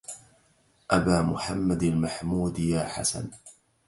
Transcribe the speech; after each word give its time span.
أبا 0.91 1.21
محمد 1.21 1.83
المحمود 1.83 2.59
يا 2.59 2.83
حسن 2.83 3.29